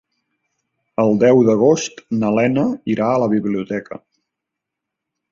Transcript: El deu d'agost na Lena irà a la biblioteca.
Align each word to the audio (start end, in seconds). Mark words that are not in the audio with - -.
El 1.01 1.11
deu 1.23 1.41
d'agost 1.49 2.01
na 2.21 2.31
Lena 2.37 2.63
irà 2.93 3.09
a 3.09 3.19
la 3.25 3.27
biblioteca. 3.35 3.99